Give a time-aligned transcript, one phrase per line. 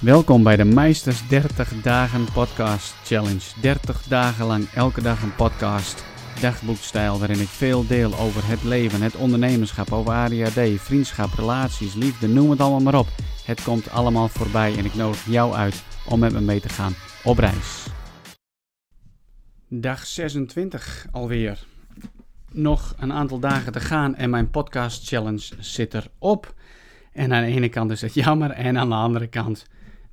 [0.00, 3.60] Welkom bij de Meisters 30 Dagen Podcast Challenge.
[3.60, 6.04] 30 dagen lang elke dag een podcast,
[6.40, 12.28] dagboekstijl waarin ik veel deel over het leven, het ondernemerschap, over ADHD, vriendschap, relaties, liefde,
[12.28, 13.06] noem het allemaal maar op.
[13.44, 16.92] Het komt allemaal voorbij en ik nodig jou uit om met me mee te gaan
[17.24, 17.86] op reis.
[19.68, 21.64] Dag 26 alweer.
[22.52, 26.54] Nog een aantal dagen te gaan en mijn podcast challenge zit erop.
[27.12, 29.66] En aan de ene kant is het jammer en aan de andere kant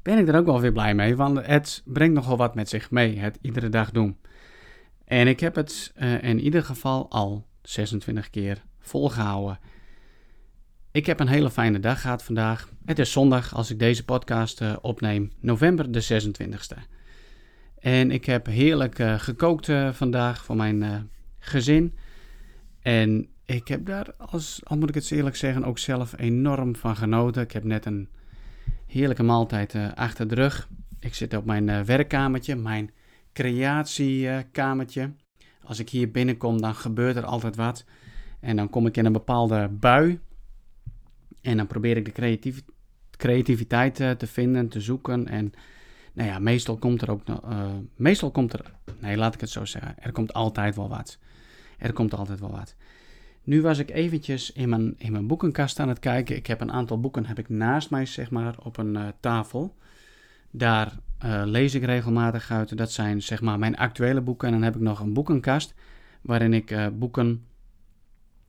[0.07, 2.91] ben ik er ook wel weer blij mee, want het brengt nogal wat met zich
[2.91, 4.17] mee, het iedere dag doen.
[5.05, 9.59] En ik heb het uh, in ieder geval al 26 keer volgehouden.
[10.91, 12.69] Ik heb een hele fijne dag gehad vandaag.
[12.85, 16.81] Het is zondag als ik deze podcast uh, opneem, november de 26e.
[17.79, 21.97] En ik heb heerlijk uh, gekookt vandaag voor mijn gezin.
[22.79, 26.95] En ik heb daar, als, al moet ik het eerlijk zeggen, ook zelf enorm van
[26.95, 27.41] genoten.
[27.41, 28.09] Ik heb net een
[28.87, 30.69] heerlijke maaltijd uh, achter de rug.
[30.99, 32.91] Ik zit op mijn uh, werkkamertje, mijn
[33.33, 35.11] creatiekamertje.
[35.63, 37.85] Als ik hier binnenkom, dan gebeurt er altijd wat.
[38.39, 40.19] En dan kom ik in een bepaalde bui.
[41.41, 42.61] En dan probeer ik de
[43.11, 45.27] creativiteit uh, te vinden, te zoeken.
[45.27, 45.51] En
[46.13, 47.21] nou ja, meestal komt er ook.
[47.95, 48.73] meestal komt er.
[48.99, 49.95] Nee, laat ik het zo zeggen.
[49.99, 51.19] Er komt altijd wel wat.
[51.77, 52.75] Er komt altijd wel wat.
[53.47, 56.35] Nu was ik eventjes in mijn, in mijn boekenkast aan het kijken.
[56.35, 59.75] Ik heb een aantal boeken heb ik naast mij, zeg maar, op een uh, tafel.
[60.51, 62.77] Daar uh, lees ik regelmatig uit.
[62.77, 64.47] Dat zijn, zeg maar, mijn actuele boeken.
[64.47, 65.73] En dan heb ik nog een boekenkast
[66.21, 67.45] waarin ik uh, boeken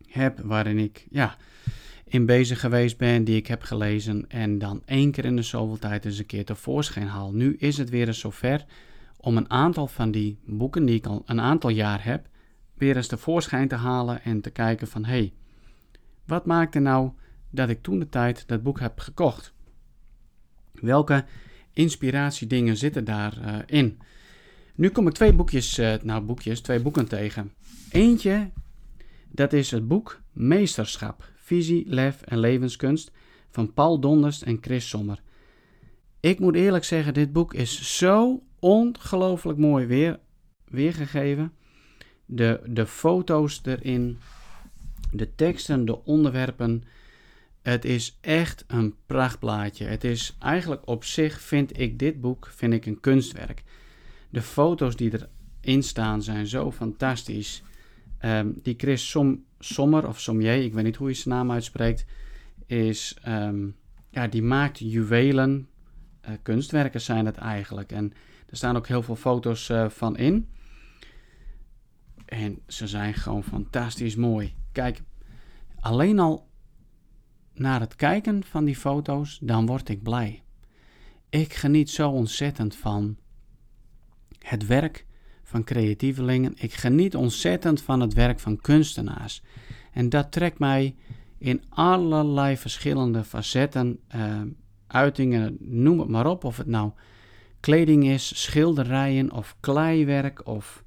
[0.07, 1.37] heb, waarin ik, ja,
[2.05, 4.25] in bezig geweest ben, die ik heb gelezen.
[4.29, 7.33] En dan één keer in de zoveel tijd eens een keer tevoorschijn haal.
[7.33, 8.65] Nu is het weer eens zover
[9.17, 12.29] om een aantal van die boeken die ik al een aantal jaar heb
[12.79, 15.33] weer eens tevoorschijn te halen en te kijken van hé, hey,
[16.25, 17.11] wat maakte nou
[17.51, 19.53] dat ik toen de tijd dat boek heb gekocht?
[20.73, 21.25] Welke
[21.73, 23.43] inspiratiedingen zitten daarin?
[23.49, 23.99] Uh, in?
[24.79, 27.53] nu kom ik twee boekjes, uh, nou boekjes, twee boeken tegen.
[27.91, 28.51] Eentje,
[29.29, 33.11] dat is het boek Meesterschap, Visie, Lef en Levenskunst
[33.51, 35.23] van Paul Donders en Chris Sommer.
[36.21, 40.19] Ik moet eerlijk zeggen, dit boek is zo ongelooflijk mooi weer,
[40.65, 41.53] weergegeven
[42.31, 44.19] de, de foto's erin,
[45.13, 46.83] de teksten, de onderwerpen.
[47.63, 49.85] Het is echt een prachtplaatje.
[49.85, 53.63] Het is eigenlijk op zich, vind ik dit boek, vind ik een kunstwerk.
[54.31, 55.13] De foto's die
[55.63, 57.63] erin staan zijn zo fantastisch.
[58.25, 62.05] Um, die Chris Som, Sommer, of Sommier, ik weet niet hoe je zijn naam uitspreekt,
[62.67, 63.77] is, um,
[64.11, 65.69] ja, die maakt juwelen.
[66.25, 67.93] Uh, kunstwerken zijn het eigenlijk.
[67.93, 68.13] En
[68.49, 70.49] er staan ook heel veel foto's uh, van in.
[72.29, 74.55] En ze zijn gewoon fantastisch mooi.
[74.73, 75.03] Kijk,
[75.81, 76.49] alleen al
[77.55, 80.43] naar het kijken van die foto's, dan word ik blij.
[81.29, 83.17] Ik geniet zo ontzettend van
[84.39, 85.07] het werk
[85.43, 86.53] van creatievelingen.
[86.57, 89.43] Ik geniet ontzettend van het werk van kunstenaars.
[89.93, 90.97] En dat trekt mij
[91.39, 94.41] in allerlei verschillende facetten, uh,
[94.87, 96.45] uitingen, noem het maar op.
[96.45, 96.93] Of het nou
[97.61, 100.85] kleding is, schilderijen of kleiwerk of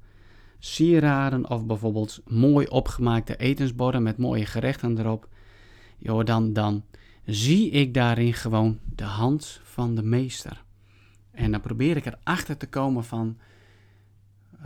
[0.64, 5.28] sieraden of bijvoorbeeld mooi opgemaakte etensborden met mooie gerechten erop,
[5.98, 6.84] joh, dan, dan
[7.24, 10.64] zie ik daarin gewoon de hand van de meester.
[11.30, 13.38] En dan probeer ik erachter te komen van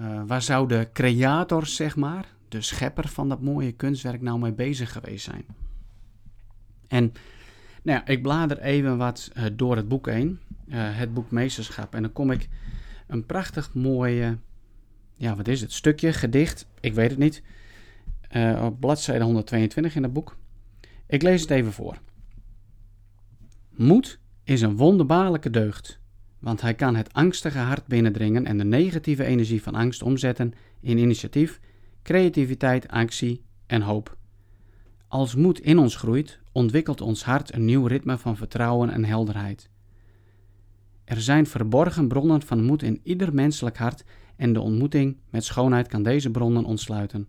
[0.01, 4.53] uh, waar zou de creator, zeg maar, de schepper van dat mooie kunstwerk nou mee
[4.53, 5.45] bezig geweest zijn.
[6.89, 7.13] En
[7.83, 11.95] nou ja, ik blader even wat uh, door het boek heen, uh, het boek Meesterschap.
[11.95, 12.49] En dan kom ik
[13.07, 14.39] een prachtig mooie
[15.17, 15.73] ja, wat is het?
[15.73, 17.43] Stukje, gedicht, ik weet het niet.
[18.33, 20.37] Uh, op bladzijde 122 in het boek.
[21.07, 21.99] Ik lees het even voor.
[23.71, 26.01] Moed is een wonderbaarlijke deugd,
[26.39, 30.99] want hij kan het angstige hart binnendringen en de negatieve energie van angst omzetten in
[30.99, 31.61] initiatief,
[32.03, 34.17] creativiteit, actie en hoop.
[35.09, 39.71] Als moed in ons groeit, ontwikkelt ons hart een nieuw ritme van vertrouwen en helderheid.
[41.05, 44.05] Er zijn verborgen bronnen van moed in ieder menselijk hart
[44.37, 47.29] en de ontmoeting met schoonheid kan deze bronnen ontsluiten.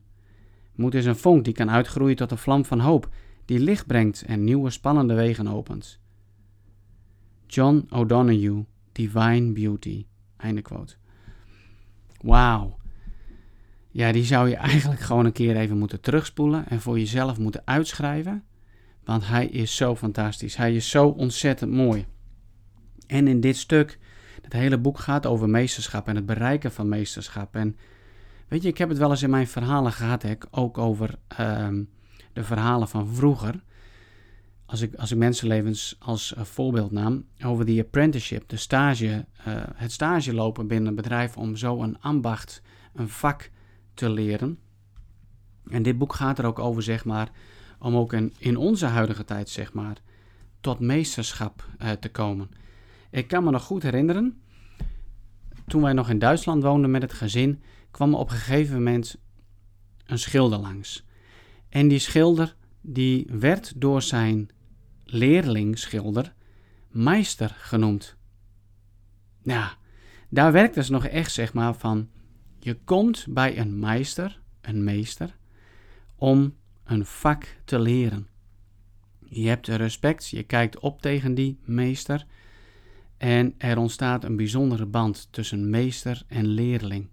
[0.75, 3.09] Moed is een vonk die kan uitgroeien tot een vlam van hoop,
[3.45, 5.99] die licht brengt en nieuwe spannende wegen opent.
[7.47, 10.05] John O'Donoghue, Divine Beauty.
[10.37, 10.95] Einde quote.
[12.21, 12.77] Wauw.
[13.89, 17.61] Ja, die zou je eigenlijk gewoon een keer even moeten terugspoelen en voor jezelf moeten
[17.65, 18.43] uitschrijven.
[19.03, 20.55] Want hij is zo fantastisch.
[20.55, 22.05] Hij is zo ontzettend mooi.
[23.07, 23.99] En in dit stuk
[24.47, 27.55] het hele boek gaat over meesterschap en het bereiken van meesterschap.
[27.55, 27.77] En
[28.47, 31.89] weet je, ik heb het wel eens in mijn verhalen gehad, hè, ook over um,
[32.33, 33.63] de verhalen van vroeger.
[34.65, 39.63] als ik, als ik mensenlevens als uh, voorbeeld nam, over die apprenticeship, de stage, uh,
[39.75, 42.61] het stage lopen binnen een bedrijf om zo een ambacht,
[42.93, 43.49] een vak
[43.93, 44.59] te leren.
[45.69, 47.29] En dit boek gaat er ook over, zeg maar,
[47.79, 49.97] om ook in, in onze huidige tijd, zeg maar,
[50.61, 52.49] tot meesterschap uh, te komen.
[53.09, 54.41] Ik kan me nog goed herinneren,
[55.67, 57.61] toen wij nog in Duitsland woonden met het gezin,
[57.91, 59.17] kwam er op een gegeven moment
[60.05, 61.05] een schilder langs.
[61.69, 64.49] En die schilder, die werd door zijn
[65.03, 66.33] leerlingschilder
[66.89, 68.15] meester genoemd.
[69.41, 69.77] Ja,
[70.29, 72.09] daar werkte ze nog echt, zeg maar, van
[72.59, 75.37] je komt bij een meester, een meester,
[76.15, 78.27] om een vak te leren.
[79.19, 82.25] Je hebt respect, je kijkt op tegen die meester
[83.17, 87.07] en er ontstaat een bijzondere band tussen meester en leerling.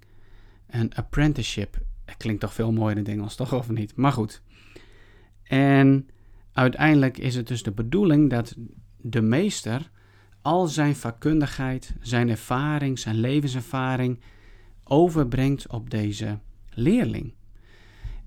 [0.67, 1.79] Een apprenticeship.
[2.05, 3.97] Het klinkt toch veel mooier in het Engels, toch of niet?
[3.97, 4.43] Maar goed.
[5.43, 6.09] En
[6.53, 8.57] uiteindelijk is het dus de bedoeling dat
[9.01, 9.91] de meester
[10.43, 14.21] al zijn vakkundigheid, zijn ervaring, zijn levenservaring
[14.85, 16.39] overbrengt op deze
[16.71, 17.35] leerling.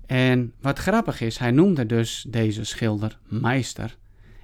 [0.06, 3.96] En wat grappig is, hij noemde dus deze schilder Meister.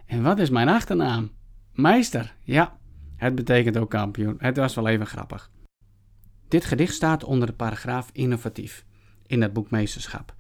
[0.07, 1.31] En wat is mijn achternaam?
[1.73, 2.77] Meister, ja,
[3.17, 4.35] het betekent ook kampioen.
[4.39, 5.51] Het was wel even grappig.
[6.49, 8.85] Dit gedicht staat onder de paragraaf innovatief
[9.27, 10.35] in het boek Meesterschap.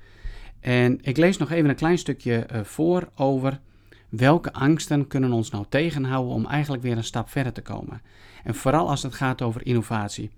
[0.60, 3.60] En ik lees nog even een klein stukje eh, voor over
[4.08, 8.02] welke angsten kunnen ons nou tegenhouden om eigenlijk weer een stap verder te komen.
[8.44, 10.30] En vooral als het gaat over innovatie.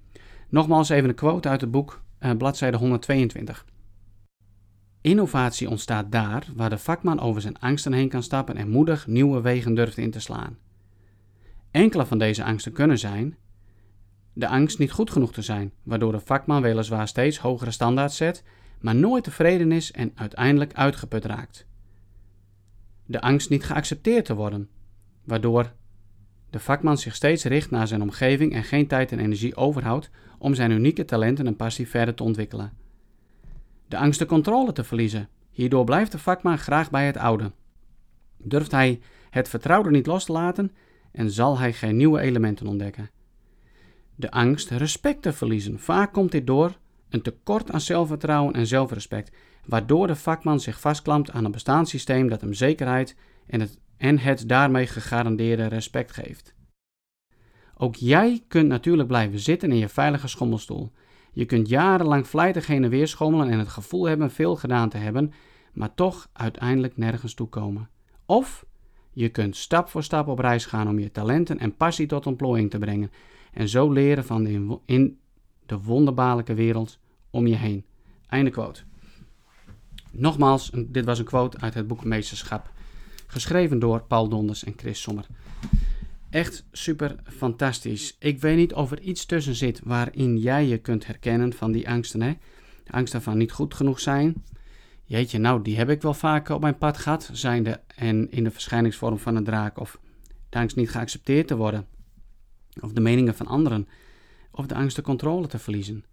[0.49, 3.65] Nogmaals even een quote uit het boek, uh, bladzijde 122.
[5.01, 9.41] Innovatie ontstaat daar waar de vakman over zijn angsten heen kan stappen en moedig nieuwe
[9.41, 10.57] wegen durft in te slaan.
[11.77, 13.37] Enkele van deze angsten kunnen zijn
[14.33, 18.43] de angst niet goed genoeg te zijn, waardoor de vakman weliswaar steeds hogere standaards zet,
[18.81, 21.67] maar nooit tevreden is en uiteindelijk uitgeput raakt.
[23.07, 24.69] De angst niet geaccepteerd te worden,
[25.25, 25.73] waardoor
[26.51, 30.55] de vakman zich steeds richt naar zijn omgeving en geen tijd en energie overhoudt om
[30.55, 32.73] zijn unieke talenten en passie verder te ontwikkelen.
[33.89, 35.29] De angst de controle te verliezen.
[35.51, 37.53] Hierdoor blijft de vakman graag bij het oude.
[38.37, 39.01] Durft hij
[39.31, 40.73] het vertrouwde niet los te laten
[41.17, 43.11] en zal hij geen nieuwe elementen ontdekken.
[44.15, 45.79] De angst respect te verliezen.
[45.79, 46.79] Vaak komt dit door
[47.09, 52.41] een tekort aan zelfvertrouwen en zelfrespect, waardoor de vakman zich vastklampt aan een bestaanssysteem dat
[52.41, 53.17] hem zekerheid
[53.47, 56.55] en het, en het daarmee gegarandeerde respect geeft.
[57.77, 60.93] Ook jij kunt natuurlijk blijven zitten in je veilige schommelstoel.
[61.33, 64.97] Je kunt jarenlang vlijtig heen en weer schommelen en het gevoel hebben veel gedaan te
[64.97, 65.33] hebben,
[65.73, 67.89] maar toch uiteindelijk nergens toe komen.
[68.27, 68.66] Of
[69.17, 72.71] je kunt stap voor stap op reis gaan om je talenten en passie tot ontplooiing
[72.71, 73.11] te brengen
[73.53, 75.19] en zo leren van de in
[75.67, 76.99] de wonderbaarlijke wereld
[77.31, 77.85] om je heen.
[78.29, 78.83] Einde quote.
[80.11, 82.71] Nogmaals, dit was een quote uit het boek Meesterschap,
[83.27, 85.27] geschreven door Paul Donders en Chris Sommer.
[86.31, 88.17] Echt super fantastisch.
[88.19, 91.89] Ik weet niet of er iets tussen zit waarin jij je kunt herkennen van die
[91.89, 92.23] angsten.
[92.23, 92.33] Hè?
[92.85, 94.45] De angsten van niet goed genoeg zijn.
[95.09, 98.51] Jeetje, nou, die heb ik wel vaker op mijn pad gehad, zijnde en in de
[98.51, 99.79] verschijningsvorm van een draak.
[99.79, 99.99] Of
[100.49, 101.87] de angst niet geaccepteerd te worden.
[102.81, 103.89] Of de meningen van anderen.
[104.51, 106.05] Of de angst de controle te verliezen.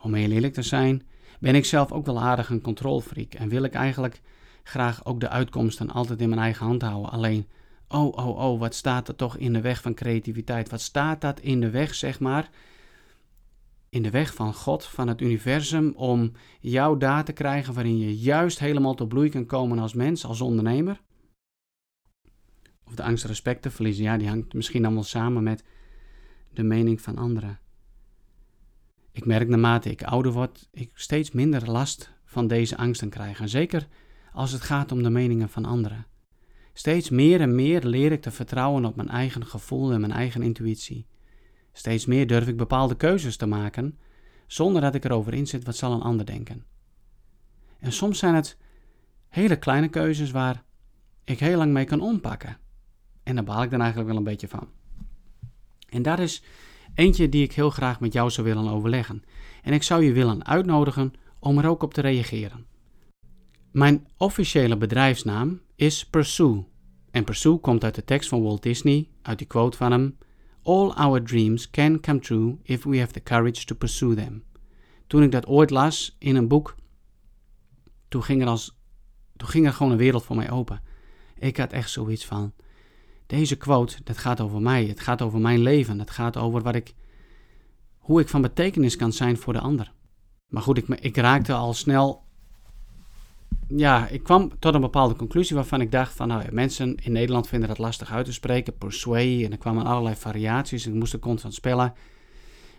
[0.00, 1.02] Om heel eerlijk te zijn,
[1.40, 3.34] ben ik zelf ook wel aardig een controlfreak.
[3.34, 4.20] En wil ik eigenlijk
[4.62, 7.10] graag ook de uitkomsten altijd in mijn eigen hand houden.
[7.10, 7.46] Alleen
[7.88, 10.70] oh, oh, oh, wat staat er toch in de weg van creativiteit?
[10.70, 12.48] Wat staat dat in de weg, zeg maar,
[13.98, 18.18] in de weg van God, van het universum, om jou daar te krijgen waarin je
[18.18, 21.00] juist helemaal tot bloei kan komen als mens, als ondernemer?
[22.84, 25.64] Of de angst respect te verliezen, ja, die hangt misschien wel samen met
[26.52, 27.58] de mening van anderen.
[29.12, 33.40] Ik merk naarmate ik ouder word, ik steeds minder last van deze angsten krijg.
[33.40, 33.86] En zeker
[34.32, 36.06] als het gaat om de meningen van anderen.
[36.72, 40.42] Steeds meer en meer leer ik te vertrouwen op mijn eigen gevoel en mijn eigen
[40.42, 41.06] intuïtie.
[41.78, 43.98] Steeds meer durf ik bepaalde keuzes te maken,
[44.46, 46.64] zonder dat ik erover inzit wat zal een ander denken.
[47.78, 48.56] En soms zijn het
[49.28, 50.62] hele kleine keuzes waar
[51.24, 52.58] ik heel lang mee kan ompakken.
[53.22, 54.68] En daar baal ik dan eigenlijk wel een beetje van.
[55.88, 56.42] En dat is
[56.94, 59.22] eentje die ik heel graag met jou zou willen overleggen.
[59.62, 62.66] En ik zou je willen uitnodigen om er ook op te reageren.
[63.70, 66.64] Mijn officiële bedrijfsnaam is Pursue.
[67.10, 70.16] En Pursue komt uit de tekst van Walt Disney, uit die quote van hem:
[70.68, 74.44] All our dreams can come true if we have the courage to pursue them.
[75.06, 76.74] Toen ik dat ooit las in een boek,
[78.08, 78.78] toen ging er, als,
[79.36, 80.82] toen ging er gewoon een wereld voor mij open.
[81.38, 82.52] Ik had echt zoiets van:
[83.26, 86.74] deze quote, dat gaat over mij, het gaat over mijn leven, het gaat over wat
[86.74, 86.94] ik,
[87.98, 89.92] hoe ik van betekenis kan zijn voor de ander.
[90.48, 92.24] Maar goed, ik, ik raakte al snel
[93.68, 97.12] ja, ik kwam tot een bepaalde conclusie waarvan ik dacht van, nou ja, mensen in
[97.12, 101.12] Nederland vinden dat lastig uit te spreken, persuade, en er kwamen allerlei variaties, ik moest
[101.12, 101.94] er constant spellen.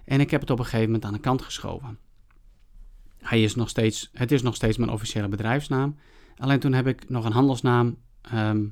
[0.06, 1.98] En ik heb het op een gegeven moment aan de kant geschoven.
[3.18, 5.96] Hij is nog steeds, het is nog steeds mijn officiële bedrijfsnaam.
[6.38, 8.66] Alleen toen heb ik nog een handelsnaam ehm,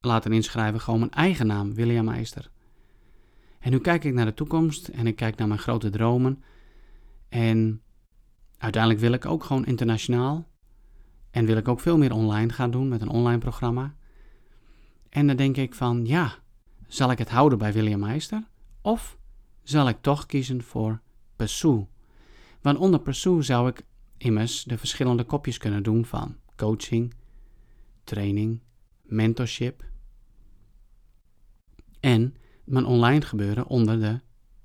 [0.00, 2.50] laten inschrijven, gewoon mijn eigen naam, William Meister.
[3.58, 6.42] En nu kijk ik naar de toekomst en ik kijk naar mijn grote dromen.
[7.28, 7.82] En
[8.58, 10.48] uiteindelijk wil ik ook gewoon internationaal.
[11.38, 13.94] En wil ik ook veel meer online gaan doen met een online programma.
[15.08, 16.38] En dan denk ik van, ja,
[16.86, 18.48] zal ik het houden bij William Meister?
[18.80, 19.18] Of
[19.62, 21.00] zal ik toch kiezen voor
[21.36, 21.86] Pursue?
[22.60, 23.82] Want onder Pursue zou ik
[24.16, 27.14] immers de verschillende kopjes kunnen doen van coaching,
[28.04, 28.60] training,
[29.02, 29.84] mentorship
[32.00, 34.20] en mijn online gebeuren onder de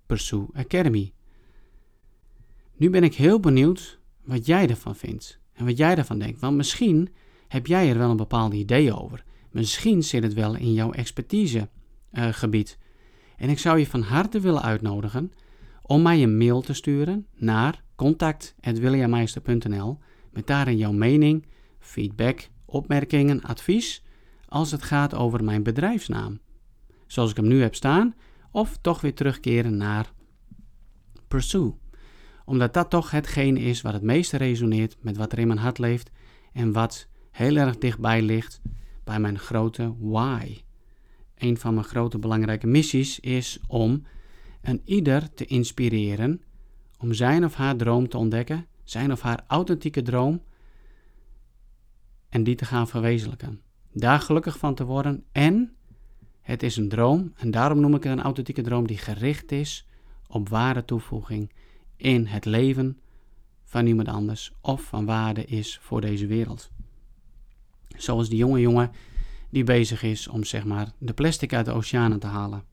[0.05, 1.13] Pursue Academy.
[2.75, 6.39] Nu ben ik heel benieuwd wat jij ervan vindt en wat jij ervan denkt.
[6.39, 7.09] Want misschien
[7.47, 9.23] heb jij er wel een bepaald idee over.
[9.51, 12.77] Misschien zit het wel in jouw expertisegebied.
[12.79, 12.85] Uh,
[13.37, 15.31] en ik zou je van harte willen uitnodigen
[15.81, 19.99] om mij een mail te sturen naar contact.williammeister.nl
[20.31, 21.45] met daarin jouw mening,
[21.79, 24.03] feedback, opmerkingen, advies
[24.47, 26.39] als het gaat over mijn bedrijfsnaam.
[27.07, 28.15] Zoals ik hem nu heb staan,
[28.51, 30.13] of toch weer terugkeren naar
[31.27, 31.73] Pursue.
[32.45, 35.77] Omdat dat toch hetgeen is wat het meeste resoneert met wat er in mijn hart
[35.77, 36.11] leeft
[36.53, 38.61] en wat heel erg dichtbij ligt
[39.03, 40.61] bij mijn grote why.
[41.37, 44.03] Een van mijn grote belangrijke missies is om
[44.61, 46.41] een ieder te inspireren
[46.97, 50.41] om zijn of haar droom te ontdekken, zijn of haar authentieke droom,
[52.29, 53.61] en die te gaan verwezenlijken.
[53.91, 55.75] Daar gelukkig van te worden en
[56.41, 59.87] het is een droom, en daarom noem ik het een authentieke droom die gericht is
[60.27, 61.51] op ware toevoeging
[61.95, 62.97] in het leven
[63.63, 66.71] van iemand anders of van waarde is voor deze wereld.
[67.97, 68.91] Zoals die jonge jongen
[69.49, 72.63] die bezig is om zeg maar de plastic uit de oceanen te halen.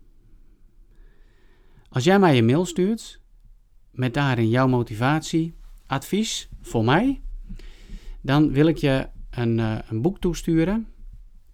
[1.89, 3.21] Als jij mij een mail stuurt
[3.91, 5.55] met daarin jouw motivatie,
[5.87, 7.21] advies voor mij,
[8.21, 10.89] dan wil ik je een, uh, een boek toesturen.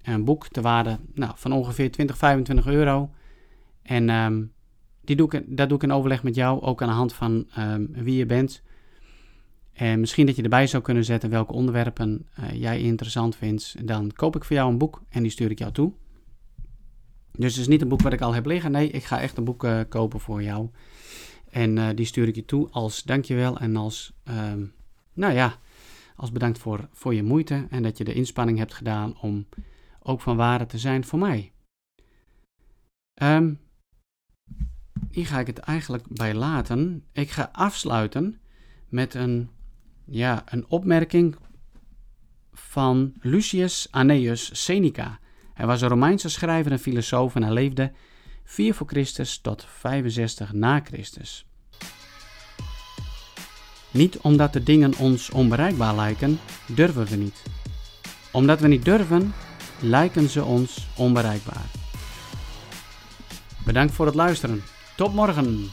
[0.03, 3.11] Een boek te waarde nou, van ongeveer 20, 25 euro.
[3.83, 4.53] En um,
[5.07, 7.47] die doe ik, dat doe ik in overleg met jou, ook aan de hand van
[7.59, 8.63] um, wie je bent.
[9.73, 13.87] En misschien dat je erbij zou kunnen zetten welke onderwerpen uh, jij interessant vindt.
[13.87, 15.93] Dan koop ik voor jou een boek en die stuur ik jou toe.
[17.33, 18.71] Dus het is niet een boek wat ik al heb liggen.
[18.71, 20.69] Nee, ik ga echt een boek uh, kopen voor jou.
[21.51, 24.73] En uh, die stuur ik je toe als dankjewel en als, um,
[25.13, 25.59] nou ja,
[26.17, 27.67] als bedankt voor, voor je moeite.
[27.71, 29.47] En dat je de inspanning hebt gedaan om
[30.03, 31.53] ook van waarde te zijn voor mij.
[33.23, 33.59] Um,
[35.17, 37.05] hier ga ik het eigenlijk bij laten.
[37.13, 38.41] Ik ga afsluiten
[38.89, 39.51] met een,
[40.05, 41.37] ja, een opmerking
[42.53, 45.19] van Lucius Annaeus Seneca.
[45.55, 47.93] Hij was een Romeinse schrijver en filosoof en hij leefde
[48.45, 51.47] 4 voor Christus tot 65 na Christus.
[53.91, 57.43] Niet omdat de dingen ons onbereikbaar lijken, durven we niet.
[58.33, 59.35] Omdat we niet durven,
[59.81, 61.67] lijken ze ons onbereikbaar.
[63.65, 64.63] Bedankt voor het luisteren.
[64.97, 65.71] Tot morgen!